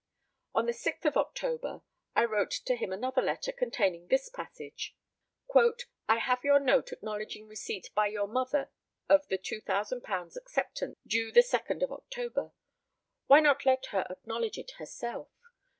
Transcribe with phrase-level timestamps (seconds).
[0.55, 1.83] On the 6th of October
[2.15, 4.95] I wrote to him another letter, containing this passage:
[6.07, 8.71] "I have your note acknowledging receipt by your mother
[9.07, 12.51] of the £2,000 acceptance, due the 2d October.
[13.27, 15.29] Why not let her acknowledge it herself?